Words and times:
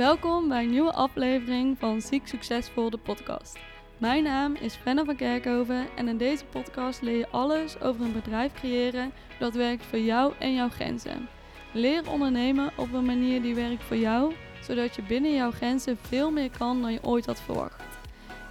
Welkom 0.00 0.48
bij 0.48 0.62
een 0.62 0.70
nieuwe 0.70 0.92
aflevering 0.92 1.78
van 1.78 2.00
Ziek 2.00 2.26
Succesvol, 2.26 2.90
de 2.90 2.98
podcast. 2.98 3.58
Mijn 3.98 4.22
naam 4.22 4.54
is 4.54 4.74
Fenna 4.74 5.04
van 5.04 5.16
Kerkhoven 5.16 5.86
en 5.96 6.08
in 6.08 6.16
deze 6.16 6.44
podcast 6.44 7.02
leer 7.02 7.16
je 7.16 7.28
alles 7.28 7.80
over 7.80 8.04
een 8.04 8.12
bedrijf 8.12 8.52
creëren 8.52 9.12
dat 9.38 9.54
werkt 9.54 9.86
voor 9.86 9.98
jou 9.98 10.32
en 10.38 10.54
jouw 10.54 10.68
grenzen. 10.68 11.28
Leer 11.72 12.10
ondernemen 12.10 12.72
op 12.76 12.92
een 12.92 13.04
manier 13.04 13.42
die 13.42 13.54
werkt 13.54 13.84
voor 13.84 13.96
jou, 13.96 14.34
zodat 14.62 14.96
je 14.96 15.02
binnen 15.02 15.34
jouw 15.34 15.50
grenzen 15.50 15.98
veel 16.00 16.30
meer 16.30 16.50
kan 16.58 16.82
dan 16.82 16.92
je 16.92 17.04
ooit 17.04 17.26
had 17.26 17.40
verwacht. 17.40 17.82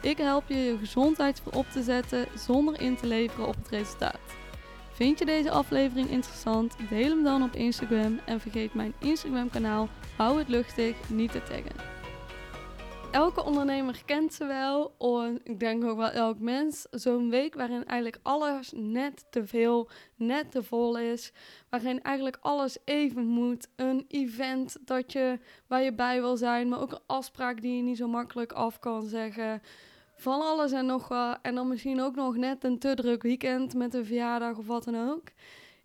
Ik 0.02 0.18
help 0.18 0.44
je 0.48 0.58
je 0.58 0.78
gezondheid 0.78 1.42
voorop 1.44 1.70
te 1.70 1.84
zetten 1.84 2.26
zonder 2.36 2.82
in 2.82 2.96
te 2.96 3.08
leveren 3.08 3.48
op 3.48 3.56
het 3.56 3.70
resultaat. 3.70 4.20
Vind 5.00 5.20
je 5.20 5.26
deze 5.26 5.52
aflevering 5.52 6.10
interessant? 6.10 6.76
Deel 6.90 7.10
hem 7.10 7.24
dan 7.24 7.44
op 7.44 7.56
Instagram 7.56 8.20
en 8.26 8.40
vergeet 8.40 8.74
mijn 8.74 8.94
Instagram 9.00 9.50
kanaal 9.50 9.90
Hou 10.18 10.38
het 10.38 10.48
luchtig 10.48 11.10
niet 11.10 11.32
te 11.32 11.44
taggen. 11.44 11.76
Elke 13.12 13.44
ondernemer 13.44 14.02
kent 14.06 14.34
ze 14.34 14.46
wel, 14.46 14.96
en 14.98 15.40
ik 15.44 15.60
denk 15.60 15.84
ook 15.84 15.98
wel 15.98 16.10
elk 16.10 16.40
mens, 16.40 16.88
zo'n 16.92 17.30
week 17.30 17.56
waarin 17.56 17.86
eigenlijk 17.86 18.20
alles 18.24 18.72
net 18.76 19.26
te 19.30 19.48
veel, 19.48 19.90
net 20.16 20.52
te 20.52 20.64
vol 20.64 20.98
is, 20.98 21.32
waarin 21.70 22.02
eigenlijk 22.02 22.38
alles 22.42 22.78
even 22.86 23.26
moet. 23.26 23.68
Een 23.76 24.06
event 24.08 24.78
dat 24.86 25.12
je, 25.12 25.40
waar 25.68 25.82
je 25.82 25.94
bij 25.94 26.22
wil 26.22 26.38
zijn, 26.38 26.70
maar 26.70 26.82
ook 26.82 26.92
een 26.92 27.04
afspraak 27.06 27.62
die 27.62 27.76
je 27.76 27.84
niet 27.84 27.98
zo 27.98 28.08
makkelijk 28.08 28.52
af 28.52 28.80
kan 28.80 29.04
zeggen. 29.04 29.62
Van 30.20 30.42
alles 30.42 30.72
en 30.72 30.86
nog 30.86 31.08
wat. 31.08 31.40
En 31.42 31.56
dan 31.56 31.68
misschien 31.68 32.02
ook 32.02 32.16
nog 32.16 32.36
net 32.36 32.64
een 32.64 32.80
te 32.80 32.94
druk 32.94 33.22
weekend 33.22 33.74
met 33.74 33.94
een 33.94 34.06
verjaardag 34.06 34.58
of 34.58 34.68
wat 34.68 34.84
dan 34.84 35.10
ook. 35.10 35.24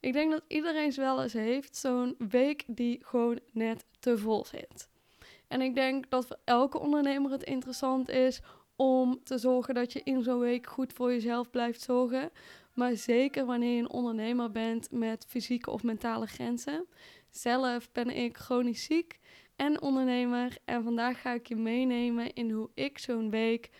Ik 0.00 0.12
denk 0.12 0.30
dat 0.30 0.42
iedereen 0.48 0.92
wel 0.96 1.22
eens 1.22 1.32
heeft 1.32 1.76
zo'n 1.76 2.14
week 2.30 2.64
die 2.66 2.98
gewoon 3.02 3.40
net 3.52 3.84
te 3.98 4.18
vol 4.18 4.44
zit. 4.44 4.88
En 5.48 5.60
ik 5.60 5.74
denk 5.74 6.10
dat 6.10 6.26
voor 6.26 6.38
elke 6.44 6.78
ondernemer 6.78 7.30
het 7.30 7.42
interessant 7.42 8.08
is 8.08 8.40
om 8.76 9.20
te 9.24 9.38
zorgen 9.38 9.74
dat 9.74 9.92
je 9.92 10.00
in 10.04 10.22
zo'n 10.22 10.38
week 10.38 10.66
goed 10.66 10.92
voor 10.92 11.12
jezelf 11.12 11.50
blijft 11.50 11.80
zorgen. 11.80 12.30
Maar 12.72 12.96
zeker 12.96 13.46
wanneer 13.46 13.74
je 13.74 13.80
een 13.80 13.90
ondernemer 13.90 14.50
bent 14.50 14.90
met 14.90 15.26
fysieke 15.28 15.70
of 15.70 15.82
mentale 15.82 16.26
grenzen. 16.26 16.86
Zelf 17.30 17.92
ben 17.92 18.10
ik 18.10 18.36
chronisch 18.36 18.84
ziek 18.84 19.18
en 19.56 19.82
ondernemer. 19.82 20.56
En 20.64 20.82
vandaag 20.82 21.20
ga 21.20 21.32
ik 21.32 21.48
je 21.48 21.56
meenemen 21.56 22.32
in 22.32 22.50
hoe 22.50 22.70
ik 22.74 22.98
zo'n 22.98 23.30
week 23.30 23.70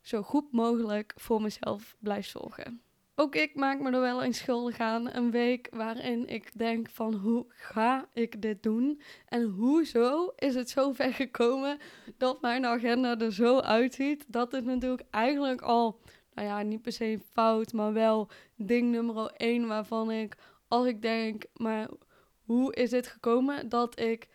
zo 0.00 0.22
goed 0.22 0.52
mogelijk 0.52 1.12
voor 1.16 1.42
mezelf 1.42 1.96
blijf 1.98 2.26
zorgen. 2.26 2.82
Ook 3.20 3.34
ik 3.34 3.54
maak 3.54 3.80
me 3.80 3.90
er 3.90 4.00
wel 4.00 4.22
eens 4.22 4.38
schuldig 4.38 4.78
aan. 4.78 5.14
Een 5.14 5.30
week 5.30 5.68
waarin 5.70 6.28
ik 6.28 6.50
denk 6.54 6.88
van 6.90 7.14
hoe 7.14 7.46
ga 7.48 8.08
ik 8.12 8.42
dit 8.42 8.62
doen? 8.62 9.00
En 9.28 9.42
hoezo 9.42 10.32
is 10.36 10.54
het 10.54 10.70
zo 10.70 10.92
ver 10.92 11.12
gekomen 11.12 11.78
dat 12.16 12.40
mijn 12.40 12.66
agenda 12.66 13.18
er 13.18 13.32
zo 13.32 13.58
uitziet? 13.58 14.24
Dat 14.28 14.52
is 14.52 14.62
natuurlijk 14.62 15.02
eigenlijk 15.10 15.60
al, 15.60 16.00
nou 16.34 16.48
ja, 16.48 16.62
niet 16.62 16.82
per 16.82 16.92
se 16.92 17.20
fout, 17.32 17.72
maar 17.72 17.92
wel 17.92 18.28
ding 18.56 18.90
nummer 18.90 19.32
één 19.36 19.66
waarvan 19.66 20.10
ik, 20.10 20.36
als 20.68 20.86
ik 20.86 21.02
denk, 21.02 21.44
maar 21.54 21.88
hoe 22.44 22.74
is 22.74 22.90
dit 22.90 23.06
gekomen? 23.06 23.68
Dat 23.68 24.00
ik 24.00 24.28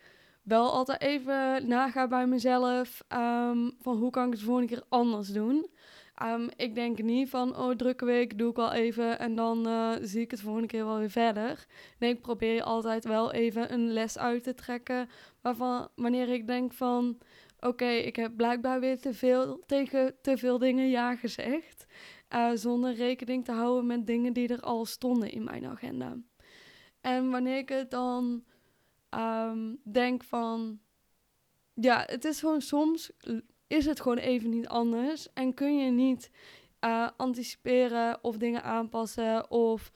wel 0.44 0.72
altijd 0.72 1.00
even 1.00 1.68
naga 1.68 2.08
bij 2.08 2.26
mezelf 2.26 3.04
um, 3.08 3.72
van 3.80 3.96
hoe 3.96 4.10
kan 4.10 4.24
ik 4.24 4.30
het 4.30 4.38
de 4.38 4.44
volgende 4.44 4.68
keer 4.74 4.84
anders 4.88 5.28
doen. 5.28 5.66
Um, 6.22 6.48
ik 6.56 6.74
denk 6.74 7.02
niet 7.02 7.28
van, 7.28 7.56
oh, 7.56 7.70
drukke 7.70 8.04
week, 8.04 8.38
doe 8.38 8.50
ik 8.50 8.56
wel 8.56 8.72
even 8.72 9.18
en 9.18 9.34
dan 9.34 9.68
uh, 9.68 9.92
zie 10.00 10.20
ik 10.20 10.30
het 10.30 10.38
de 10.40 10.44
volgende 10.44 10.68
keer 10.68 10.84
wel 10.84 10.98
weer 10.98 11.10
verder. 11.10 11.66
Nee, 11.98 12.12
ik 12.12 12.20
probeer 12.20 12.62
altijd 12.62 13.04
wel 13.04 13.32
even 13.32 13.72
een 13.72 13.92
les 13.92 14.18
uit 14.18 14.42
te 14.42 14.54
trekken 14.54 15.08
waarvan, 15.40 15.88
wanneer 15.94 16.28
ik 16.28 16.46
denk 16.46 16.72
van, 16.72 17.18
oké, 17.60 17.88
ik 17.88 18.16
heb 18.16 18.36
blijkbaar 18.36 18.80
weer 18.80 19.00
te 19.00 19.14
veel, 19.14 19.62
tegen 19.66 20.14
te 20.22 20.36
veel 20.36 20.58
dingen 20.58 20.88
ja 20.88 21.16
gezegd. 21.16 21.86
Uh, 22.34 22.50
zonder 22.54 22.94
rekening 22.94 23.44
te 23.44 23.52
houden 23.52 23.86
met 23.86 24.06
dingen 24.06 24.32
die 24.32 24.48
er 24.48 24.60
al 24.60 24.84
stonden 24.84 25.30
in 25.30 25.44
mijn 25.44 25.66
agenda. 25.66 26.16
En 27.00 27.30
wanneer 27.30 27.56
ik 27.56 27.68
het 27.68 27.90
dan 27.90 28.44
um, 29.16 29.80
denk 29.82 30.22
van, 30.22 30.80
ja, 31.74 32.04
het 32.06 32.24
is 32.24 32.38
gewoon 32.38 32.60
soms 32.60 33.10
is 33.66 33.86
het 33.86 34.00
gewoon 34.00 34.18
even 34.18 34.50
niet 34.50 34.68
anders. 34.68 35.32
En 35.32 35.54
kun 35.54 35.78
je 35.78 35.90
niet 35.90 36.30
uh, 36.84 37.08
anticiperen 37.16 38.18
of 38.22 38.36
dingen 38.36 38.62
aanpassen 38.62 39.50
of 39.50 39.92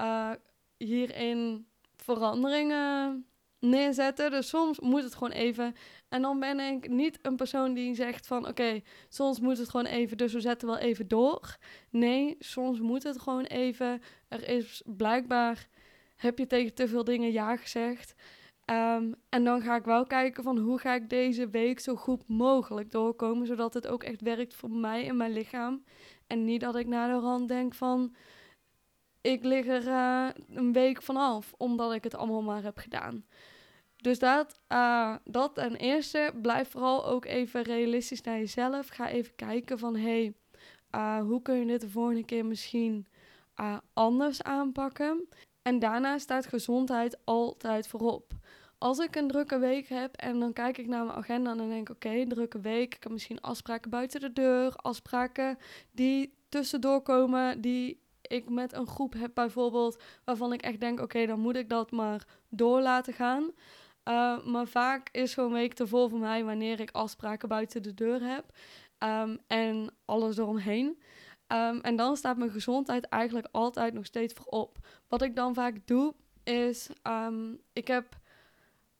uh, 0.00 0.30
hierin 0.76 1.66
veranderingen 1.96 3.24
neerzetten. 3.58 4.30
Dus 4.30 4.48
soms 4.48 4.80
moet 4.80 5.02
het 5.02 5.14
gewoon 5.14 5.32
even. 5.32 5.74
En 6.08 6.22
dan 6.22 6.40
ben 6.40 6.60
ik 6.60 6.88
niet 6.88 7.18
een 7.22 7.36
persoon 7.36 7.74
die 7.74 7.94
zegt 7.94 8.26
van 8.26 8.48
oké, 8.48 8.80
soms 9.08 9.40
moet 9.40 9.58
het 9.58 9.68
gewoon 9.68 9.86
even, 9.86 10.16
dus 10.16 10.32
we 10.32 10.40
zetten 10.40 10.68
wel 10.68 10.78
even 10.78 11.08
door. 11.08 11.56
Nee, 11.90 12.36
soms 12.38 12.80
moet 12.80 13.02
het 13.02 13.20
gewoon 13.20 13.44
even. 13.44 14.02
Er 14.28 14.48
is 14.48 14.82
blijkbaar, 14.86 15.68
heb 16.16 16.38
je 16.38 16.46
tegen 16.46 16.74
te 16.74 16.88
veel 16.88 17.04
dingen 17.04 17.32
ja 17.32 17.56
gezegd. 17.56 18.14
Um, 18.70 19.14
en 19.28 19.44
dan 19.44 19.62
ga 19.62 19.76
ik 19.76 19.84
wel 19.84 20.06
kijken 20.06 20.42
van 20.42 20.58
hoe 20.58 20.78
ga 20.78 20.94
ik 20.94 21.08
deze 21.08 21.48
week 21.48 21.80
zo 21.80 21.94
goed 21.94 22.28
mogelijk 22.28 22.90
doorkomen, 22.90 23.46
zodat 23.46 23.74
het 23.74 23.86
ook 23.86 24.02
echt 24.02 24.20
werkt 24.20 24.54
voor 24.54 24.70
mij 24.70 25.08
en 25.08 25.16
mijn 25.16 25.32
lichaam. 25.32 25.84
En 26.26 26.44
niet 26.44 26.60
dat 26.60 26.76
ik 26.76 26.86
na 26.86 27.06
de 27.06 27.20
rand 27.20 27.48
denk 27.48 27.74
van 27.74 28.14
ik 29.20 29.44
lig 29.44 29.66
er 29.66 29.86
uh, 29.86 30.28
een 30.48 30.72
week 30.72 31.02
vanaf, 31.02 31.52
omdat 31.56 31.92
ik 31.92 32.04
het 32.04 32.14
allemaal 32.14 32.42
maar 32.42 32.62
heb 32.62 32.78
gedaan. 32.78 33.24
Dus 33.96 34.18
dat, 34.18 34.60
uh, 34.68 35.16
dat 35.24 35.54
ten 35.54 35.76
eerste, 35.76 36.32
blijf 36.42 36.70
vooral 36.70 37.06
ook 37.06 37.24
even 37.24 37.62
realistisch 37.62 38.22
naar 38.22 38.38
jezelf. 38.38 38.88
Ga 38.88 39.08
even 39.08 39.34
kijken 39.34 39.78
van 39.78 39.96
hé, 39.96 40.02
hey, 40.02 40.34
uh, 40.94 41.26
hoe 41.26 41.42
kun 41.42 41.56
je 41.56 41.66
dit 41.66 41.80
de 41.80 41.90
volgende 41.90 42.24
keer 42.24 42.46
misschien 42.46 43.06
anders 43.92 44.42
aanpakken. 44.42 45.28
En 45.62 45.78
daarna 45.78 46.18
staat 46.18 46.46
gezondheid 46.46 47.18
altijd 47.24 47.88
voorop 47.88 48.32
als 48.80 48.98
ik 48.98 49.16
een 49.16 49.28
drukke 49.28 49.58
week 49.58 49.88
heb 49.88 50.16
en 50.16 50.38
dan 50.38 50.52
kijk 50.52 50.78
ik 50.78 50.86
naar 50.86 51.04
mijn 51.04 51.18
agenda 51.18 51.50
en 51.50 51.56
dan 51.56 51.68
denk 51.68 51.88
ik, 51.88 51.94
oké, 51.94 52.26
drukke 52.26 52.60
week. 52.60 52.94
Ik 52.94 53.02
heb 53.02 53.12
misschien 53.12 53.40
afspraken 53.40 53.90
buiten 53.90 54.20
de 54.20 54.32
deur, 54.32 54.76
afspraken 54.76 55.58
die 55.90 56.34
tussendoor 56.48 57.02
komen, 57.02 57.60
die 57.60 58.02
ik 58.22 58.50
met 58.50 58.72
een 58.72 58.86
groep 58.86 59.12
heb 59.12 59.30
bijvoorbeeld, 59.34 60.02
waarvan 60.24 60.52
ik 60.52 60.62
echt 60.62 60.80
denk, 60.80 61.00
oké, 61.00 61.26
dan 61.26 61.40
moet 61.40 61.56
ik 61.56 61.68
dat 61.68 61.90
maar 61.90 62.26
door 62.48 62.80
laten 62.80 63.12
gaan. 63.12 63.42
Uh, 64.04 64.44
maar 64.44 64.66
vaak 64.66 65.08
is 65.12 65.32
zo'n 65.32 65.52
week 65.52 65.74
te 65.74 65.86
vol 65.86 66.08
voor 66.08 66.18
mij 66.18 66.44
wanneer 66.44 66.80
ik 66.80 66.90
afspraken 66.90 67.48
buiten 67.48 67.82
de 67.82 67.94
deur 67.94 68.22
heb 68.22 68.44
um, 68.98 69.38
en 69.46 69.94
alles 70.04 70.36
eromheen. 70.36 71.02
Um, 71.48 71.80
en 71.80 71.96
dan 71.96 72.16
staat 72.16 72.36
mijn 72.36 72.50
gezondheid 72.50 73.04
eigenlijk 73.04 73.48
altijd 73.50 73.94
nog 73.94 74.06
steeds 74.06 74.34
voorop. 74.34 74.78
Wat 75.08 75.22
ik 75.22 75.36
dan 75.36 75.54
vaak 75.54 75.86
doe, 75.86 76.14
is 76.44 76.90
um, 77.02 77.60
ik 77.72 77.86
heb 77.88 78.19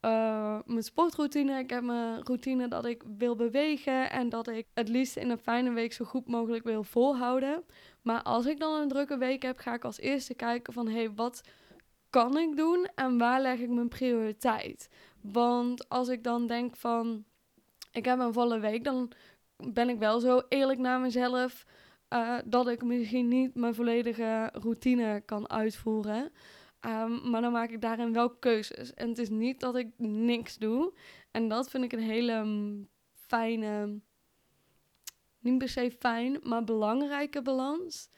uh, 0.01 0.59
mijn 0.65 0.83
sportroutine. 0.83 1.59
Ik 1.59 1.71
heb 1.71 1.83
mijn 1.83 2.23
routine 2.23 2.69
dat 2.69 2.85
ik 2.85 3.03
wil 3.19 3.37
bewegen 3.37 4.11
en 4.11 4.29
dat 4.29 4.49
ik 4.49 4.67
het 4.75 4.89
liefst 4.89 5.17
in 5.17 5.31
een 5.31 5.39
fijne 5.39 5.71
week 5.71 5.93
zo 5.93 6.05
goed 6.05 6.29
mogelijk 6.29 6.65
wil 6.65 6.85
volhouden. 6.85 7.65
Maar 8.03 8.23
als 8.23 8.47
ik 8.47 8.59
dan 8.59 8.81
een 8.81 8.89
drukke 8.89 9.19
week 9.19 9.43
heb, 9.43 9.59
ga 9.59 9.75
ik 9.75 9.85
als 9.85 9.99
eerste 9.99 10.35
kijken 10.35 10.73
van 10.73 10.87
hé, 10.87 10.95
hey, 10.95 11.13
wat 11.15 11.43
kan 12.11 12.39
ik 12.39 12.57
doen 12.57 12.89
en 12.95 13.19
waar 13.19 13.41
leg 13.41 13.59
ik 13.59 13.69
mijn 13.69 13.89
prioriteit? 13.89 14.89
Want 15.21 15.89
als 15.89 16.09
ik 16.09 16.25
dan 16.25 16.47
denk 16.47 16.77
van 16.77 17.25
ik 17.93 18.05
heb 18.05 18.19
een 18.19 18.33
volle 18.33 18.59
week, 18.59 18.85
dan 18.85 19.13
ben 19.57 19.89
ik 19.89 19.99
wel 19.99 20.21
zo 20.21 20.43
eerlijk 20.49 20.79
naar 20.79 21.01
mezelf 21.01 21.67
uh, 22.11 22.39
dat 22.45 22.69
ik 22.69 22.83
misschien 22.83 23.29
niet 23.29 23.55
mijn 23.55 23.75
volledige 23.75 24.51
routine 24.53 25.23
kan 25.25 25.51
uitvoeren. 25.51 26.33
Um, 26.87 27.31
maar 27.31 27.41
dan 27.41 27.53
maak 27.53 27.71
ik 27.71 27.81
daarin 27.81 28.13
wel 28.13 28.31
keuzes. 28.31 28.95
En 28.95 29.09
het 29.09 29.19
is 29.19 29.29
niet 29.29 29.61
dat 29.61 29.77
ik 29.77 29.89
niks 29.97 30.59
doe. 30.59 30.93
En 31.31 31.49
dat 31.49 31.71
vind 31.71 31.85
ik 31.85 31.93
een 31.93 31.99
hele 31.99 32.45
mm, 32.45 32.89
fijne, 33.13 34.01
niet 35.39 35.59
per 35.59 35.69
se 35.69 35.91
fijn, 35.99 36.39
maar 36.43 36.65
belangrijke 36.65 37.43
balans. 37.43 38.11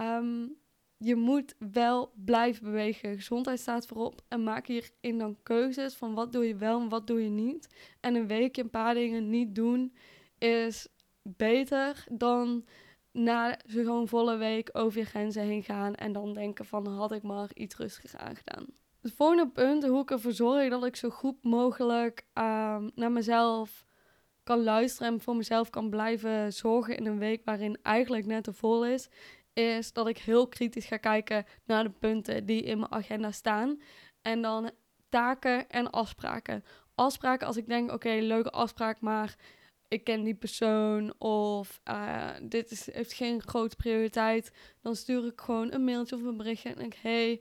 Um, 0.00 0.58
je 0.96 1.16
moet 1.16 1.54
wel 1.72 2.12
blijven 2.24 2.64
bewegen. 2.64 3.16
Gezondheid 3.16 3.60
staat 3.60 3.86
voorop. 3.86 4.22
En 4.28 4.42
maak 4.42 4.66
hierin 4.66 5.18
dan 5.18 5.36
keuzes 5.42 5.94
van 5.94 6.14
wat 6.14 6.32
doe 6.32 6.46
je 6.46 6.56
wel 6.56 6.80
en 6.80 6.88
wat 6.88 7.06
doe 7.06 7.22
je 7.22 7.28
niet. 7.28 7.68
En 8.00 8.14
een 8.14 8.26
weekje 8.26 8.62
een 8.62 8.70
paar 8.70 8.94
dingen 8.94 9.30
niet 9.30 9.54
doen 9.54 9.94
is 10.38 10.88
beter 11.22 12.04
dan 12.10 12.64
na 13.12 13.58
zo'n 13.66 14.08
volle 14.08 14.36
week 14.36 14.70
over 14.72 14.98
je 14.98 15.04
grenzen 15.04 15.42
heen 15.42 15.62
gaan 15.62 15.94
en 15.94 16.12
dan 16.12 16.34
denken 16.34 16.64
van 16.64 16.86
had 16.86 17.12
ik 17.12 17.22
maar 17.22 17.50
iets 17.54 17.76
rustiger 17.76 18.18
aangedaan. 18.18 18.66
Het 19.00 19.12
volgende 19.12 19.48
punt, 19.48 19.86
hoe 19.86 20.02
ik 20.02 20.10
ervoor 20.10 20.32
zorg 20.32 20.70
dat 20.70 20.84
ik 20.84 20.96
zo 20.96 21.10
goed 21.10 21.44
mogelijk 21.44 22.26
uh, 22.34 22.76
naar 22.94 23.12
mezelf 23.12 23.84
kan 24.42 24.62
luisteren 24.62 25.12
en 25.12 25.20
voor 25.20 25.36
mezelf 25.36 25.70
kan 25.70 25.90
blijven 25.90 26.52
zorgen 26.52 26.96
in 26.96 27.06
een 27.06 27.18
week 27.18 27.44
waarin 27.44 27.78
eigenlijk 27.82 28.26
net 28.26 28.44
te 28.44 28.52
vol 28.52 28.86
is, 28.86 29.08
is 29.52 29.92
dat 29.92 30.08
ik 30.08 30.18
heel 30.18 30.48
kritisch 30.48 30.86
ga 30.86 30.96
kijken 30.96 31.44
naar 31.64 31.84
de 31.84 31.90
punten 31.90 32.46
die 32.46 32.62
in 32.62 32.78
mijn 32.78 32.92
agenda 32.92 33.30
staan. 33.30 33.80
En 34.22 34.42
dan 34.42 34.70
taken 35.08 35.68
en 35.68 35.90
afspraken 35.90 36.64
afspraken 37.00 37.46
als 37.46 37.56
ik 37.56 37.68
denk, 37.68 37.92
oké, 37.92 38.08
leuke 38.08 38.50
afspraak, 38.50 39.00
maar 39.00 39.36
ik 39.90 40.04
ken 40.04 40.24
die 40.24 40.34
persoon 40.34 41.14
of 41.18 41.80
uh, 41.88 42.30
dit 42.42 42.70
is, 42.70 42.92
heeft 42.92 43.12
geen 43.12 43.42
grote 43.42 43.76
prioriteit, 43.76 44.52
dan 44.82 44.96
stuur 44.96 45.26
ik 45.26 45.40
gewoon 45.40 45.72
een 45.72 45.84
mailtje 45.84 46.16
of 46.16 46.22
een 46.22 46.36
berichtje 46.36 46.68
en 46.68 46.78
denk, 46.78 46.94
hey, 46.94 47.40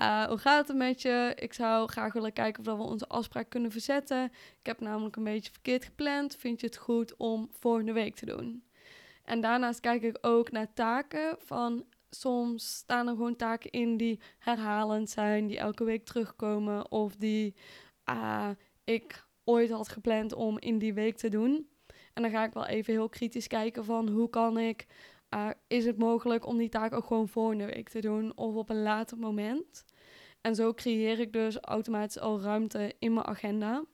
uh, 0.00 0.24
hoe 0.24 0.38
gaat 0.38 0.68
het 0.68 0.76
met 0.76 1.02
je? 1.02 1.32
Ik 1.36 1.52
zou 1.52 1.88
graag 1.88 2.12
willen 2.12 2.32
kijken 2.32 2.66
of 2.66 2.76
we 2.76 2.82
onze 2.82 3.08
afspraak 3.08 3.50
kunnen 3.50 3.70
verzetten. 3.70 4.24
Ik 4.60 4.66
heb 4.66 4.80
namelijk 4.80 5.16
een 5.16 5.24
beetje 5.24 5.52
verkeerd 5.52 5.84
gepland. 5.84 6.36
Vind 6.36 6.60
je 6.60 6.66
het 6.66 6.76
goed 6.76 7.16
om 7.16 7.48
volgende 7.52 7.92
week 7.92 8.14
te 8.14 8.26
doen? 8.26 8.64
En 9.24 9.40
daarnaast 9.40 9.80
kijk 9.80 10.02
ik 10.02 10.18
ook 10.20 10.50
naar 10.50 10.72
taken 10.72 11.36
van 11.38 11.84
soms 12.10 12.74
staan 12.74 13.08
er 13.08 13.14
gewoon 13.14 13.36
taken 13.36 13.70
in 13.70 13.96
die 13.96 14.20
herhalend 14.38 15.10
zijn, 15.10 15.46
die 15.46 15.58
elke 15.58 15.84
week 15.84 16.04
terugkomen 16.04 16.90
of 16.90 17.16
die 17.16 17.54
uh, 18.10 18.50
ik 18.84 19.26
ooit 19.44 19.70
had 19.70 19.88
gepland 19.88 20.32
om 20.32 20.58
in 20.58 20.78
die 20.78 20.94
week 20.94 21.16
te 21.16 21.28
doen. 21.28 21.68
En 22.16 22.22
dan 22.22 22.30
ga 22.30 22.44
ik 22.44 22.52
wel 22.52 22.66
even 22.66 22.92
heel 22.92 23.08
kritisch 23.08 23.46
kijken 23.46 23.84
van 23.84 24.08
hoe 24.08 24.30
kan 24.30 24.58
ik, 24.58 24.86
uh, 25.34 25.50
is 25.66 25.84
het 25.84 25.98
mogelijk 25.98 26.46
om 26.46 26.56
die 26.56 26.68
taak 26.68 26.92
ook 26.92 27.06
gewoon 27.06 27.28
volgende 27.28 27.66
week 27.66 27.88
te 27.88 28.00
doen 28.00 28.36
of 28.36 28.54
op 28.54 28.70
een 28.70 28.82
later 28.82 29.18
moment. 29.18 29.84
En 30.40 30.54
zo 30.54 30.74
creëer 30.74 31.20
ik 31.20 31.32
dus 31.32 31.58
automatisch 31.60 32.18
al 32.18 32.40
ruimte 32.40 32.94
in 32.98 33.12
mijn 33.12 33.26
agenda. 33.26 33.84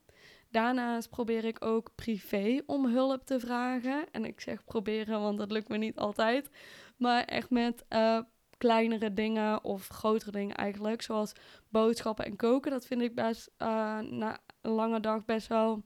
Daarnaast 0.50 1.10
probeer 1.10 1.44
ik 1.44 1.64
ook 1.64 1.90
privé 1.94 2.62
om 2.66 2.86
hulp 2.86 3.24
te 3.24 3.40
vragen. 3.40 4.04
En 4.10 4.24
ik 4.24 4.40
zeg 4.40 4.64
proberen, 4.64 5.20
want 5.20 5.38
dat 5.38 5.50
lukt 5.50 5.68
me 5.68 5.76
niet 5.76 5.96
altijd. 5.96 6.50
Maar 6.96 7.24
echt 7.24 7.50
met 7.50 7.84
uh, 7.88 8.20
kleinere 8.58 9.12
dingen 9.12 9.64
of 9.64 9.88
grotere 9.88 10.30
dingen 10.30 10.56
eigenlijk. 10.56 11.02
Zoals 11.02 11.32
boodschappen 11.68 12.24
en 12.24 12.36
koken. 12.36 12.70
Dat 12.70 12.86
vind 12.86 13.02
ik 13.02 13.14
best 13.14 13.50
uh, 13.58 13.98
na 13.98 14.38
een 14.60 14.70
lange 14.70 15.00
dag 15.00 15.24
best 15.24 15.46
wel 15.46 15.82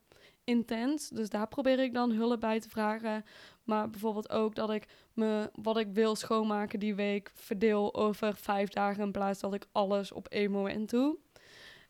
intens. 0.47 1.09
Dus 1.09 1.29
daar 1.29 1.49
probeer 1.49 1.79
ik 1.79 1.95
dan 1.95 2.11
hulp 2.11 2.41
bij 2.41 2.61
te 2.61 2.69
vragen. 2.69 3.25
Maar 3.65 3.91
bijvoorbeeld 3.91 4.31
ook 4.31 4.55
dat 4.55 4.71
ik 4.71 4.87
me 5.13 5.51
wat 5.55 5.77
ik 5.77 5.89
wil 5.93 6.17
schoonmaken 6.17 6.79
die 6.79 6.95
week 6.95 7.31
verdeel 7.35 7.95
over 7.95 8.37
vijf 8.37 8.69
dagen 8.69 9.03
in 9.03 9.13
plaats 9.13 9.41
dat 9.41 9.55
ik 9.55 9.67
alles 9.73 10.13
op 10.13 10.29
één 10.29 10.51
moment 10.51 10.91
doe. 10.91 11.17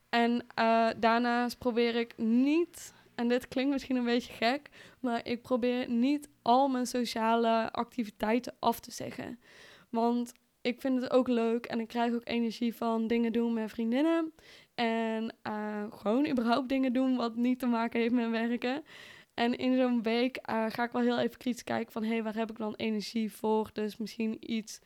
En 0.08 0.32
uh, 0.58 0.88
daarnaast 0.96 1.58
probeer 1.58 1.94
ik 1.94 2.16
niet, 2.16 2.94
en 3.14 3.28
dit 3.28 3.48
klinkt 3.48 3.72
misschien 3.72 3.96
een 3.96 4.04
beetje 4.04 4.32
gek, 4.32 4.68
maar 5.00 5.26
ik 5.26 5.42
probeer 5.42 5.90
niet 5.90 6.28
al 6.42 6.68
mijn 6.68 6.86
sociale 6.86 7.72
activiteiten 7.72 8.54
af 8.58 8.80
te 8.80 8.90
zeggen. 8.90 9.40
Want 9.90 10.32
ik 10.60 10.80
vind 10.80 11.02
het 11.02 11.10
ook 11.10 11.28
leuk 11.28 11.66
en 11.66 11.80
ik 11.80 11.88
krijg 11.88 12.14
ook 12.14 12.28
energie 12.28 12.74
van 12.76 13.06
dingen 13.06 13.32
doen 13.32 13.52
met 13.52 13.70
vriendinnen. 13.70 14.32
En 14.76 15.34
uh, 15.46 15.84
gewoon 15.90 16.28
überhaupt 16.28 16.68
dingen 16.68 16.92
doen 16.92 17.16
wat 17.16 17.36
niet 17.36 17.58
te 17.58 17.66
maken 17.66 18.00
heeft 18.00 18.14
met 18.14 18.30
werken. 18.30 18.84
En 19.34 19.56
in 19.56 19.76
zo'n 19.76 20.02
week 20.02 20.38
uh, 20.50 20.64
ga 20.68 20.84
ik 20.84 20.92
wel 20.92 21.02
heel 21.02 21.18
even 21.18 21.38
kritisch 21.38 21.64
kijken 21.64 21.92
van... 21.92 22.02
hé, 22.02 22.08
hey, 22.08 22.22
waar 22.22 22.34
heb 22.34 22.50
ik 22.50 22.56
dan 22.56 22.74
energie 22.74 23.32
voor? 23.32 23.70
Dus 23.72 23.96
misschien 23.96 24.52
iets 24.52 24.80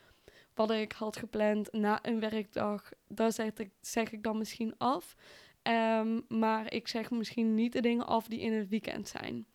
wat 0.54 0.70
ik 0.70 0.92
had 0.92 1.16
gepland 1.16 1.72
na 1.72 1.98
een 2.02 2.20
werkdag... 2.20 2.90
daar 3.08 3.32
zeg 3.32 3.52
ik, 3.56 3.70
zeg 3.80 4.12
ik 4.12 4.22
dan 4.22 4.38
misschien 4.38 4.74
af. 4.78 5.16
Um, 5.62 6.24
maar 6.28 6.72
ik 6.72 6.88
zeg 6.88 7.10
misschien 7.10 7.54
niet 7.54 7.72
de 7.72 7.80
dingen 7.80 8.06
af 8.06 8.26
die 8.26 8.40
in 8.40 8.52
het 8.52 8.68
weekend 8.68 9.08
zijn. 9.08 9.46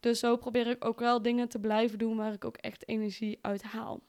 Dus 0.00 0.18
zo 0.18 0.36
probeer 0.36 0.66
ik 0.66 0.84
ook 0.84 0.98
wel 0.98 1.22
dingen 1.22 1.48
te 1.48 1.58
blijven 1.58 1.98
doen... 1.98 2.16
waar 2.16 2.32
ik 2.32 2.44
ook 2.44 2.56
echt 2.56 2.88
energie 2.88 3.38
uit 3.40 3.62
haal 3.62 4.00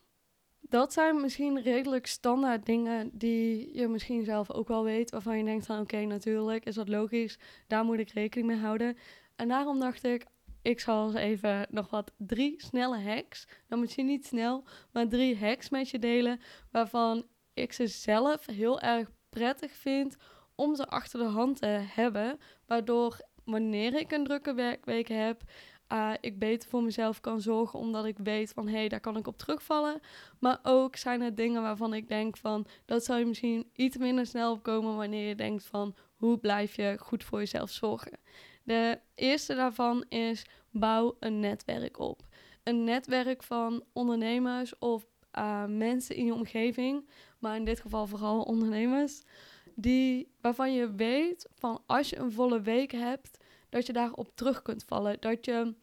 dat 0.72 0.94
zijn 0.94 1.22
misschien 1.22 1.62
redelijk 1.62 2.06
standaard 2.08 2.66
dingen 2.66 3.10
die 3.14 3.78
je 3.78 3.88
misschien 3.88 4.24
zelf 4.24 4.52
ook 4.52 4.68
wel 4.68 4.84
weet. 4.84 5.12
Waarvan 5.12 5.38
je 5.38 5.44
denkt 5.44 5.66
van 5.66 5.80
oké, 5.80 5.98
natuurlijk 6.06 6.66
is 6.66 6.76
dat 6.76 6.90
logisch. 6.90 7.40
Daar 7.68 7.84
moet 7.84 8.00
ik 8.00 8.12
rekening 8.12 8.50
mee 8.50 8.60
houden. 8.60 8.98
En 9.36 9.48
daarom 9.48 9.80
dacht 9.80 10.04
ik, 10.04 10.26
ik 10.62 10.80
zal 10.80 11.06
eens 11.06 11.16
even 11.16 11.68
nog 11.70 11.90
wat 11.90 12.12
drie 12.18 12.54
snelle 12.58 13.00
hacks. 13.00 13.48
Dan 13.68 13.80
misschien 13.80 14.06
niet 14.06 14.26
snel, 14.26 14.64
maar 14.92 15.08
drie 15.08 15.38
hacks 15.38 15.70
met 15.70 15.90
je 15.90 16.00
delen. 16.00 16.40
Waarvan 16.72 17.26
ik 17.54 17.74
ze 17.74 17.88
zelf 17.88 18.46
heel 18.46 18.80
erg 18.80 19.12
prettig 19.30 19.72
vind 19.72 20.16
om 20.56 20.76
ze 20.76 20.88
achter 20.88 21.20
de 21.20 21.26
hand 21.26 21.58
te 21.58 21.66
hebben. 21.68 22.40
Waardoor 22.66 23.20
wanneer 23.44 23.94
ik 23.94 24.12
een 24.12 24.24
drukke 24.24 24.54
werkweek 24.54 25.08
heb, 25.08 25.42
uh, 25.92 26.12
ik 26.20 26.40
beter 26.40 26.70
voor 26.70 26.84
mezelf 26.84 27.22
kan 27.22 27.42
zorgen, 27.42 27.80
omdat 27.80 28.06
ik 28.06 28.18
weet 28.18 28.52
van 28.52 28.68
hé, 28.68 28.78
hey, 28.78 28.88
daar 28.88 29.00
kan 29.00 29.18
ik 29.18 29.28
op 29.28 29.38
terugvallen. 29.38 30.00
Maar 30.40 30.60
ook 30.64 30.96
zijn 30.96 31.22
er 31.22 31.36
dingen 31.36 31.62
waarvan 31.62 31.94
ik 31.94 32.08
denk 32.08 32.38
van 32.38 32.66
dat 32.86 33.06
zou 33.06 33.20
je 33.20 33.26
misschien 33.26 33.70
iets 33.74 33.98
minder 33.98 34.26
snel 34.26 34.52
opkomen 34.52 34.96
wanneer 34.96 35.28
je 35.28 35.36
denkt 35.36 35.66
van 35.66 35.96
hoe 36.16 36.38
blijf 36.38 36.76
je 36.76 36.96
goed 37.00 37.24
voor 37.24 37.40
jezelf 37.40 37.70
zorgen. 37.70 38.20
De 38.64 39.00
eerste 39.16 39.56
daarvan 39.56 40.06
is 40.10 40.46
bouw 40.70 41.16
een 41.20 41.40
netwerk 41.40 42.00
op. 42.00 42.22
Een 42.64 42.84
netwerk 42.84 43.44
van 43.44 43.84
ondernemers 43.94 44.80
of 44.80 45.06
uh, 45.38 45.66
mensen 45.66 46.16
in 46.16 46.26
je 46.26 46.34
omgeving, 46.34 47.10
maar 47.40 47.56
in 47.56 47.66
dit 47.66 47.80
geval 47.80 48.08
vooral 48.08 48.42
ondernemers, 48.42 49.24
die, 49.76 50.32
waarvan 50.42 50.74
je 50.74 50.96
weet 50.96 51.50
van 51.56 51.82
als 51.86 52.10
je 52.10 52.18
een 52.18 52.32
volle 52.32 52.62
week 52.62 52.92
hebt, 52.92 53.38
dat 53.72 53.86
je 53.86 53.94
daarop 53.94 54.32
terug 54.36 54.62
kunt 54.62 54.84
vallen. 54.84 55.18
Dat 55.20 55.46
je 55.46 55.76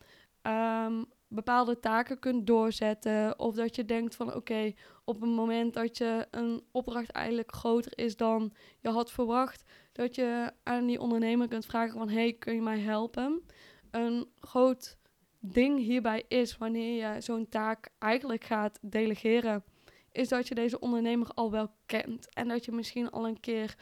um, 0.43 1.07
bepaalde 1.29 1.81
taken 1.81 2.19
kunt 2.19 2.47
doorzetten. 2.47 3.39
Of 3.39 3.55
dat 3.55 3.77
je 3.77 3.85
denkt 3.85 4.17
van 4.17 4.35
oké, 4.35 4.73
op 5.05 5.23
een 5.23 5.35
moment 5.35 5.75
dat 5.75 5.99
je 5.99 6.27
een 6.31 6.63
opdracht 6.73 7.11
eigenlijk 7.11 7.55
groter 7.55 7.93
is 7.99 8.17
dan 8.17 8.53
je 8.81 8.89
had 8.89 9.11
verwacht, 9.11 9.65
dat 9.93 10.15
je 10.15 10.53
aan 10.63 10.87
die 10.87 11.01
ondernemer 11.01 11.49
kunt 11.49 11.67
vragen 11.67 11.99
van 11.99 12.09
hey, 12.09 12.33
kun 12.33 12.55
je 12.55 12.63
mij 12.63 12.79
helpen? 12.79 13.43
Een 13.91 14.29
groot 14.41 14.97
ding 15.41 15.79
hierbij 15.79 16.25
is 16.29 16.57
wanneer 16.57 17.15
je 17.15 17.21
zo'n 17.21 17.49
taak 17.49 17.91
eigenlijk 17.99 18.45
gaat 18.45 18.79
delegeren, 18.83 19.65
is 20.13 20.29
dat 20.29 20.49
je 20.49 20.55
deze 20.55 20.81
ondernemer 20.81 21.29
al 21.35 21.51
wel 21.51 21.71
kent. 21.87 22.35
En 22.35 22.49
dat 22.49 22.65
je 22.65 22.73
misschien 22.73 23.11
al 23.11 23.27
een 23.27 23.41
keer 23.41 23.77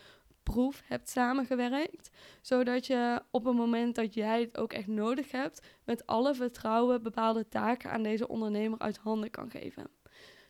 proef 0.52 0.82
hebt 0.84 1.08
samengewerkt. 1.08 2.10
Zodat 2.40 2.86
je 2.86 3.22
op 3.30 3.44
het 3.44 3.56
moment 3.56 3.94
dat 3.94 4.14
jij 4.14 4.40
het 4.40 4.58
ook 4.58 4.72
echt 4.72 4.86
nodig 4.86 5.30
hebt, 5.30 5.66
met 5.84 6.06
alle 6.06 6.34
vertrouwen 6.34 7.02
bepaalde 7.02 7.48
taken 7.48 7.90
aan 7.90 8.02
deze 8.02 8.28
ondernemer 8.28 8.78
uit 8.78 8.96
handen 8.96 9.30
kan 9.30 9.50
geven. 9.50 9.90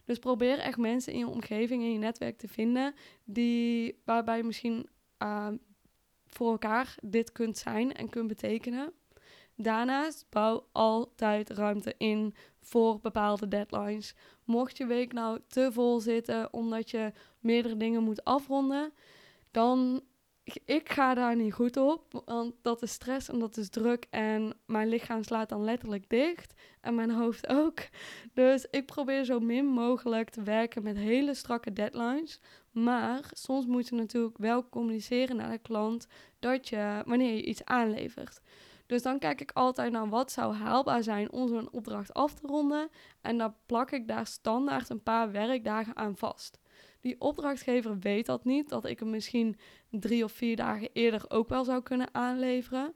Dus 0.05 0.19
probeer 0.19 0.59
echt 0.59 0.79
mensen 0.79 1.13
in 1.13 1.19
je 1.19 1.29
omgeving, 1.29 1.83
in 1.83 1.93
je 1.93 1.99
netwerk 1.99 2.39
te 2.39 2.49
vinden, 2.49 2.95
die, 3.25 4.01
waarbij 4.05 4.37
je 4.37 4.45
misschien 4.45 4.89
uh, 5.23 5.49
voor 6.27 6.51
elkaar 6.51 6.97
dit 7.03 7.33
kunt 7.33 7.59
zijn 7.59 7.95
en 7.95 8.09
kunt 8.09 8.29
betekenen. 8.29 8.93
Daarnaast 9.57 10.27
bouw 10.31 10.67
altijd 10.73 11.51
ruimte 11.51 11.95
in 11.99 12.35
voor 12.61 13.01
bepaalde 13.01 13.49
deadlines. 13.49 14.15
Mocht 14.45 14.77
je 14.77 14.87
week 14.87 15.13
nou 15.13 15.41
te 15.49 15.73
vol 15.73 16.01
zitten 16.01 16.53
omdat 16.53 16.91
je 16.91 17.13
meerdere 17.41 17.77
dingen 17.77 18.03
moet 18.03 18.25
afronden, 18.25 18.93
dan 19.57 20.03
ik 20.65 20.93
ga 20.93 21.15
daar 21.15 21.37
niet 21.37 21.53
goed 21.53 21.77
op, 21.77 22.23
want 22.25 22.55
dat 22.63 22.83
is 22.83 22.93
stress 22.93 23.29
en 23.29 23.39
dat 23.39 23.57
is 23.57 23.69
druk 23.69 24.07
en 24.11 24.57
mijn 24.67 24.89
lichaam 24.89 25.23
slaat 25.23 25.49
dan 25.49 25.65
letterlijk 25.65 26.09
dicht 26.09 26.55
en 26.81 26.95
mijn 26.95 27.11
hoofd 27.11 27.49
ook. 27.63 27.79
Dus 28.35 28.67
ik 28.71 28.87
probeer 28.87 29.25
zo 29.25 29.41
min 29.41 29.67
mogelijk 29.67 30.31
te 30.31 30.43
werken 30.43 30.83
met 30.83 30.97
hele 30.97 31.35
strakke 31.35 31.73
deadlines, 31.73 32.41
maar 32.71 33.31
soms 33.33 33.67
moet 33.67 33.89
je 33.89 33.95
natuurlijk 33.95 34.39
wel 34.39 34.69
communiceren 34.69 35.37
naar 35.37 35.51
de 35.51 35.59
klant 35.59 36.07
dat 36.39 36.69
je 36.69 37.03
wanneer 37.07 37.35
je 37.35 37.45
iets 37.45 37.65
aanlevert. 37.65 38.41
Dus 38.87 39.03
dan 39.03 39.19
kijk 39.19 39.41
ik 39.41 39.51
altijd 39.53 39.93
naar 39.93 40.09
wat 40.09 40.33
zou 40.33 40.55
haalbaar 40.55 41.03
zijn 41.03 41.33
om 41.33 41.49
zo'n 41.49 41.73
opdracht 41.73 42.15
af 42.15 42.35
te 42.35 42.47
ronden 42.47 42.89
en 43.21 43.39
dan 43.39 43.55
plak 43.67 43.91
ik 43.91 44.09
daar 44.09 44.27
standaard 44.27 44.89
een 44.89 45.03
paar 45.03 45.33
werkdagen 45.33 45.97
aan 45.97 46.17
vast. 46.17 46.59
Die 47.07 47.21
opdrachtgever 47.21 47.99
weet 47.99 48.27
dat 48.27 48.45
niet, 48.45 48.69
dat 48.69 48.85
ik 48.85 48.99
hem 48.99 49.11
misschien 49.11 49.57
drie 49.91 50.25
of 50.25 50.33
vier 50.33 50.57
dagen 50.57 50.89
eerder 50.93 51.25
ook 51.29 51.49
wel 51.49 51.65
zou 51.65 51.83
kunnen 51.83 52.15
aanleveren. 52.15 52.95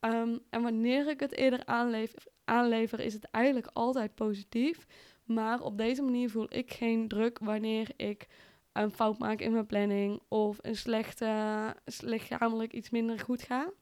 Um, 0.00 0.38
en 0.50 0.62
wanneer 0.62 1.08
ik 1.08 1.20
het 1.20 1.36
eerder 1.36 1.66
aanlever, 1.66 2.22
aanlever, 2.44 3.00
is 3.00 3.12
het 3.12 3.30
eigenlijk 3.30 3.70
altijd 3.72 4.14
positief. 4.14 4.86
Maar 5.24 5.60
op 5.60 5.78
deze 5.78 6.02
manier 6.02 6.30
voel 6.30 6.46
ik 6.48 6.72
geen 6.72 7.08
druk 7.08 7.38
wanneer 7.38 7.90
ik 7.96 8.26
een 8.72 8.90
fout 8.90 9.18
maak 9.18 9.40
in 9.40 9.52
mijn 9.52 9.66
planning 9.66 10.20
of 10.28 10.58
een 10.60 10.76
slechte, 10.76 11.74
lichamelijk 12.00 12.72
iets 12.72 12.90
minder 12.90 13.18
goed 13.18 13.42
gaat. 13.42 13.72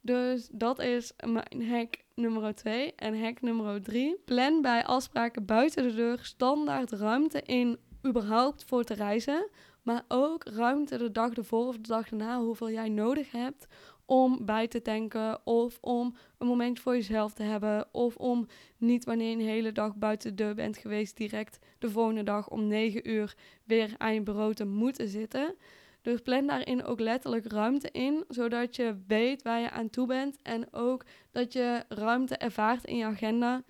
Dus 0.00 0.48
dat 0.52 0.78
is 0.78 1.12
mijn 1.24 1.68
hack 1.68 1.94
nummer 2.14 2.54
2. 2.54 2.94
En 2.94 3.20
hack 3.20 3.40
nummer 3.40 3.82
3. 3.82 4.16
Plan 4.24 4.62
bij 4.62 4.84
afspraken 4.84 5.44
buiten 5.44 5.88
de 5.88 5.94
deur 5.94 6.18
standaard 6.22 6.92
ruimte 6.92 7.42
in 7.42 7.78
überhaupt 8.06 8.64
voor 8.64 8.84
te 8.84 8.94
reizen. 8.94 9.48
Maar 9.82 10.04
ook 10.08 10.44
ruimte 10.44 10.98
de 10.98 11.10
dag 11.10 11.32
ervoor 11.32 11.66
of 11.66 11.76
de 11.76 11.88
dag 11.88 12.10
erna 12.10 12.40
hoeveel 12.40 12.70
jij 12.70 12.88
nodig 12.88 13.30
hebt 13.32 13.66
om 14.10 14.44
bij 14.44 14.68
te 14.68 14.82
tanken 14.82 15.46
of 15.46 15.78
om 15.80 16.14
een 16.38 16.46
moment 16.46 16.80
voor 16.80 16.94
jezelf 16.94 17.32
te 17.32 17.42
hebben 17.42 17.88
of 17.92 18.16
om 18.16 18.46
niet 18.76 19.04
wanneer 19.04 19.28
je 19.28 19.34
een 19.34 19.40
hele 19.48 19.72
dag 19.72 19.96
buiten 19.96 20.36
de 20.36 20.42
deur 20.42 20.54
bent 20.54 20.76
geweest 20.76 21.16
direct 21.16 21.58
de 21.78 21.90
volgende 21.90 22.22
dag 22.22 22.48
om 22.48 22.66
9 22.66 23.10
uur 23.10 23.34
weer 23.64 23.94
aan 23.98 24.14
je 24.14 24.22
bureau 24.22 24.54
te 24.54 24.64
moeten 24.64 25.08
zitten. 25.08 25.54
Dus 26.02 26.20
plan 26.20 26.46
daarin 26.46 26.84
ook 26.84 27.00
letterlijk 27.00 27.52
ruimte 27.52 27.90
in, 27.90 28.24
zodat 28.28 28.76
je 28.76 28.96
weet 29.06 29.42
waar 29.42 29.60
je 29.60 29.70
aan 29.70 29.90
toe 29.90 30.06
bent 30.06 30.38
en 30.42 30.72
ook 30.72 31.04
dat 31.30 31.52
je 31.52 31.84
ruimte 31.88 32.36
ervaart 32.36 32.84
in 32.84 32.96
je 32.96 33.04
agenda. 33.04 33.62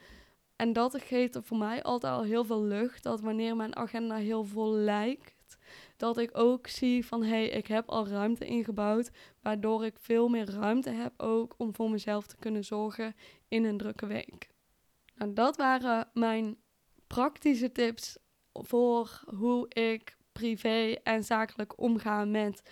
En 0.60 0.72
dat 0.72 1.02
geeft 1.02 1.38
voor 1.42 1.56
mij 1.56 1.82
altijd 1.82 2.12
al 2.12 2.22
heel 2.22 2.44
veel 2.44 2.62
lucht, 2.62 3.02
dat 3.02 3.20
wanneer 3.20 3.56
mijn 3.56 3.76
agenda 3.76 4.14
heel 4.14 4.44
vol 4.44 4.72
lijkt, 4.72 5.58
dat 5.96 6.18
ik 6.18 6.30
ook 6.32 6.66
zie 6.66 7.06
van 7.06 7.22
hé, 7.22 7.28
hey, 7.28 7.48
ik 7.48 7.66
heb 7.66 7.88
al 7.88 8.08
ruimte 8.08 8.46
ingebouwd, 8.46 9.10
waardoor 9.42 9.84
ik 9.84 9.94
veel 9.98 10.28
meer 10.28 10.50
ruimte 10.50 10.90
heb 10.90 11.12
ook 11.16 11.54
om 11.56 11.74
voor 11.74 11.90
mezelf 11.90 12.26
te 12.26 12.36
kunnen 12.36 12.64
zorgen 12.64 13.14
in 13.48 13.64
een 13.64 13.76
drukke 13.76 14.06
week. 14.06 14.50
Nou, 15.14 15.32
dat 15.32 15.56
waren 15.56 16.08
mijn 16.12 16.56
praktische 17.06 17.72
tips 17.72 18.18
voor 18.52 19.22
hoe 19.34 19.68
ik 19.68 20.16
privé 20.32 20.96
en 21.02 21.24
zakelijk 21.24 21.80
omga 21.80 22.24
met 22.24 22.62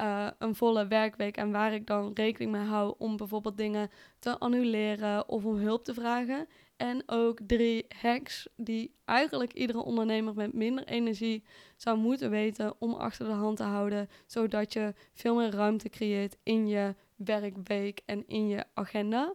uh, 0.00 0.26
een 0.38 0.54
volle 0.54 0.86
werkweek 0.86 1.36
en 1.36 1.50
waar 1.52 1.74
ik 1.74 1.86
dan 1.86 2.10
rekening 2.14 2.52
mee 2.52 2.64
hou 2.64 2.94
om 2.98 3.16
bijvoorbeeld 3.16 3.56
dingen 3.56 3.90
te 4.18 4.38
annuleren 4.38 5.28
of 5.28 5.44
om 5.44 5.56
hulp 5.56 5.84
te 5.84 5.94
vragen. 5.94 6.46
En 6.76 7.02
ook 7.06 7.38
drie 7.46 7.86
hacks 8.00 8.48
die 8.56 8.94
eigenlijk 9.04 9.52
iedere 9.52 9.82
ondernemer 9.82 10.34
met 10.34 10.52
minder 10.52 10.84
energie 10.84 11.44
zou 11.76 11.98
moeten 11.98 12.30
weten 12.30 12.74
om 12.78 12.94
achter 12.94 13.26
de 13.26 13.32
hand 13.32 13.56
te 13.56 13.62
houden, 13.62 14.08
zodat 14.26 14.72
je 14.72 14.94
veel 15.12 15.34
meer 15.34 15.50
ruimte 15.50 15.88
creëert 15.88 16.36
in 16.42 16.68
je 16.68 16.94
werkweek 17.16 18.00
en 18.06 18.26
in 18.26 18.48
je 18.48 18.64
agenda. 18.74 19.34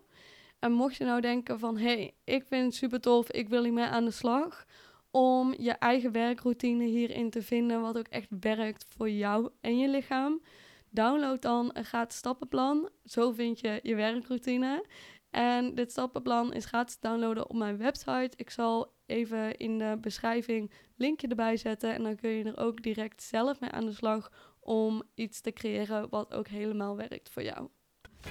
En 0.59 0.71
mocht 0.71 0.95
je 0.95 1.03
nou 1.03 1.21
denken 1.21 1.59
van, 1.59 1.77
hé, 1.77 1.83
hey, 1.83 2.13
ik 2.23 2.43
vind 2.47 2.65
het 2.65 2.75
super 2.75 3.01
tof, 3.01 3.31
ik 3.31 3.49
wil 3.49 3.63
hiermee 3.63 3.85
aan 3.85 4.05
de 4.05 4.11
slag, 4.11 4.65
om 5.11 5.53
je 5.57 5.71
eigen 5.71 6.11
werkroutine 6.11 6.83
hierin 6.83 7.29
te 7.29 7.41
vinden, 7.41 7.81
wat 7.81 7.97
ook 7.97 8.07
echt 8.07 8.29
werkt 8.39 8.85
voor 8.89 9.09
jou 9.09 9.49
en 9.61 9.77
je 9.77 9.89
lichaam. 9.89 10.41
Download 10.89 11.41
dan 11.41 11.69
een 11.73 11.85
gratis 11.85 12.17
stappenplan. 12.17 12.89
Zo 13.05 13.31
vind 13.31 13.59
je 13.59 13.79
je 13.83 13.95
werkroutine. 13.95 14.85
En 15.31 15.75
dit 15.75 15.91
stappenplan 15.91 16.53
is 16.53 16.65
gratis 16.65 16.95
te 16.95 17.07
downloaden 17.07 17.49
op 17.49 17.55
mijn 17.55 17.77
website. 17.77 18.31
Ik 18.35 18.49
zal 18.49 18.93
even 19.05 19.57
in 19.57 19.77
de 19.77 19.97
beschrijving 20.01 20.71
linkje 20.97 21.27
erbij 21.27 21.57
zetten. 21.57 21.93
En 21.93 22.03
dan 22.03 22.15
kun 22.15 22.29
je 22.29 22.43
er 22.43 22.57
ook 22.57 22.83
direct 22.83 23.23
zelf 23.23 23.59
mee 23.59 23.69
aan 23.69 23.85
de 23.85 23.93
slag 23.93 24.31
om 24.59 25.03
iets 25.15 25.41
te 25.41 25.51
creëren 25.51 26.09
wat 26.09 26.33
ook 26.33 26.47
helemaal 26.47 26.95
werkt 26.95 27.29
voor 27.29 27.43
jou. 27.43 27.67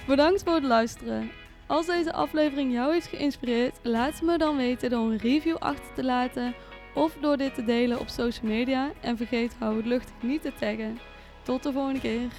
Bedankt 0.07 0.43
voor 0.43 0.53
het 0.53 0.63
luisteren. 0.63 1.31
Als 1.67 1.85
deze 1.85 2.13
aflevering 2.13 2.73
jou 2.73 2.93
heeft 2.93 3.07
geïnspireerd, 3.07 3.79
laat 3.83 4.13
het 4.13 4.21
me 4.21 4.37
dan 4.37 4.57
weten 4.57 4.89
door 4.89 5.11
een 5.11 5.17
review 5.17 5.55
achter 5.55 5.93
te 5.93 6.03
laten 6.03 6.53
of 6.95 7.17
door 7.21 7.37
dit 7.37 7.55
te 7.55 7.63
delen 7.63 7.99
op 7.99 8.07
social 8.07 8.51
media. 8.51 8.91
En 9.01 9.17
vergeet 9.17 9.55
hou 9.59 9.77
het 9.77 9.85
luchtig 9.85 10.21
niet 10.21 10.41
te 10.41 10.53
taggen. 10.59 10.99
Tot 11.43 11.63
de 11.63 11.71
volgende 11.71 11.99
keer. 11.99 12.29